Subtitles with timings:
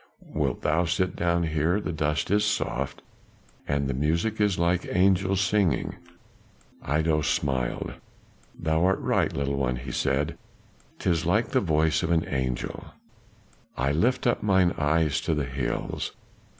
[0.33, 1.79] Wilt thou sit down here?
[1.79, 3.03] the dust is soft,
[3.67, 5.95] and the music is like angels singing."
[6.83, 7.93] Iddo smiled.
[8.59, 10.39] "Thou art right, little one," he said;
[10.97, 12.85] "'tis like the voice of an angel."
[13.77, 16.13] "I lift up mine eyes to the hills.